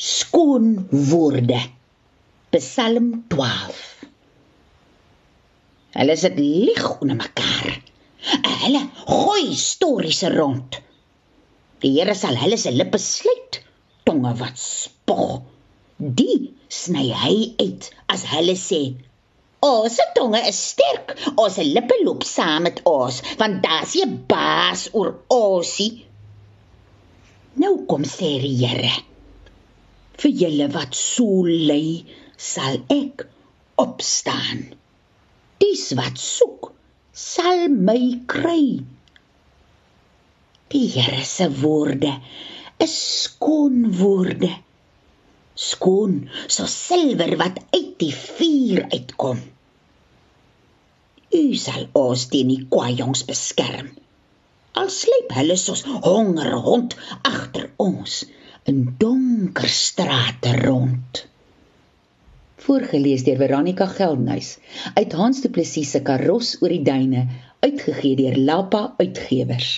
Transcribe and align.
skoon 0.00 0.88
woorde. 0.90 1.60
Psalm 2.50 3.24
12. 3.28 4.04
Hulle 5.92 6.14
sit 6.16 6.38
lieg 6.40 6.86
onder 7.02 7.18
mekaar. 7.18 7.74
Hulle 8.62 8.80
gooi 9.04 9.52
stories 9.60 10.22
rond. 10.32 10.78
Die 11.84 11.92
Here 11.98 12.14
sal 12.16 12.40
hulle 12.40 12.56
se 12.56 12.72
lippe 12.72 12.96
sluit, 12.96 13.60
tonge 14.08 14.32
wat 14.40 14.56
spog. 14.62 15.42
Die 16.00 16.48
sny 16.72 17.10
hy 17.24 17.36
uit 17.60 17.90
as 18.08 18.24
hulle 18.32 18.56
sê: 18.56 18.80
"Ons 19.68 20.00
tonge 20.16 20.40
is 20.48 20.62
sterk, 20.70 21.12
ons 21.36 21.60
lippe 21.60 22.00
loop 22.06 22.24
saam 22.24 22.64
met 22.70 22.80
ons, 22.88 23.20
want 23.36 23.60
daar's 23.68 24.00
'n 24.00 24.16
baas 24.32 24.88
oor 24.96 25.12
onsie." 25.28 26.06
Nou 27.60 27.84
kom 27.84 28.04
sê 28.16 28.40
die 28.40 28.56
Here: 28.64 29.09
vir 30.20 30.32
julle 30.44 30.68
wat 30.74 30.96
so 30.96 31.44
ly, 31.46 32.04
sal 32.36 32.80
ek 32.92 33.24
opstaan. 33.80 34.66
Dis 35.60 35.90
wat 35.98 36.20
soek, 36.20 36.70
sal 37.12 37.68
my 37.68 38.00
kry. 38.30 38.80
Die 40.70 40.86
Here 40.94 41.24
se 41.26 41.48
woorde 41.62 42.12
is 42.80 42.96
skoon 43.22 43.90
woorde. 44.00 44.50
Skoon 45.60 46.28
so 46.48 46.68
silwer 46.70 47.34
wat 47.40 47.58
uit 47.74 47.96
die 48.00 48.12
vuur 48.16 48.86
uitkom. 48.92 49.40
U 51.40 51.42
sal 51.64 51.88
ons 51.98 52.26
teen 52.32 52.48
die 52.52 52.64
kwaaijongs 52.72 53.26
beskerm. 53.28 53.90
Al 54.80 54.88
sleep 54.94 55.34
hulle 55.36 55.58
soos 55.60 55.82
honger 56.06 56.54
hond 56.64 56.96
agter 57.26 57.68
ons 57.82 58.22
in 58.70 58.84
donker 59.40 59.68
strate 59.72 60.50
rond. 60.60 61.26
Voorgeles 62.60 63.22
deur 63.24 63.38
Veronica 63.40 63.86
Geldnys 63.88 64.58
uit 64.92 65.14
Hans 65.16 65.40
Du 65.40 65.48
Plessis 65.48 65.94
se 65.94 66.02
Karos 66.04 66.50
oor 66.60 66.74
die 66.74 66.82
duine 66.84 67.22
uitgegee 67.64 68.18
deur 68.18 68.36
Lappa 68.36 68.82
Uitgewers. 69.00 69.70